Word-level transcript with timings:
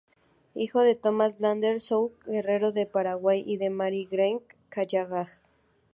Hijo 0.55 0.81
de 0.81 0.95
Tomás 0.95 1.37
Bradley 1.37 1.79
Sutton, 1.79 2.09
Guerrero 2.25 2.71
del 2.71 2.87
Paraguay 2.87 3.43
y 3.45 3.57
de 3.57 3.69
Mary 3.69 4.09
Hayes 4.11 4.37
O’Callaghan. 4.65 5.27